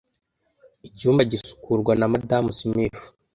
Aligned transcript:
Icyumba 0.87 1.21
gisukurwa 1.31 1.91
na 1.99 2.07
Madamu 2.13 2.49
Smith. 2.59 3.01